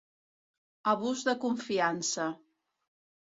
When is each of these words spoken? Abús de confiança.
Abús 0.93 1.21
de 1.27 1.35
confiança. 1.45 2.27